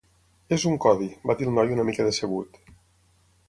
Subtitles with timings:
[0.57, 2.61] "És un codi", va dir el noi una mica decebut.